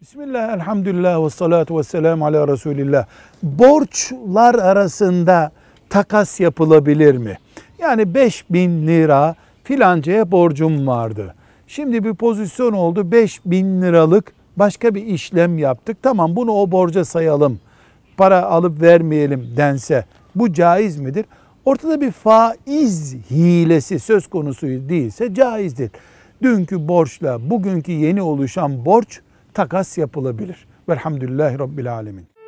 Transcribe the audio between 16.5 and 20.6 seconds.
o borca sayalım. Para alıp vermeyelim dense bu